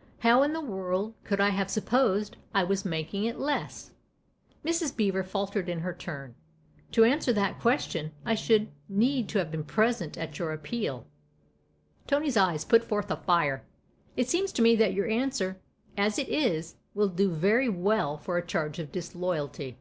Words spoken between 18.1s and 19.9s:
for a. charge of disloyalty.